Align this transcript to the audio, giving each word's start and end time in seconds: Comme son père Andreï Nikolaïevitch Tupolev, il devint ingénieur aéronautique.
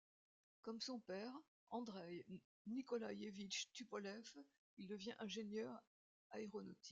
Comme 0.63 0.81
son 0.81 0.99
père 0.99 1.31
Andreï 1.69 2.25
Nikolaïevitch 2.67 3.71
Tupolev, 3.71 4.31
il 4.77 4.87
devint 4.87 5.13
ingénieur 5.19 5.79
aéronautique. 6.31 6.77